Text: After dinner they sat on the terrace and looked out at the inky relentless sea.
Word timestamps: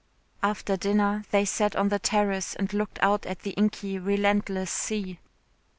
After 0.41 0.77
dinner 0.77 1.25
they 1.29 1.45
sat 1.45 1.75
on 1.75 1.89
the 1.89 1.99
terrace 1.99 2.55
and 2.55 2.73
looked 2.73 2.97
out 3.03 3.27
at 3.27 3.41
the 3.41 3.51
inky 3.51 3.99
relentless 3.99 4.71
sea. 4.71 5.19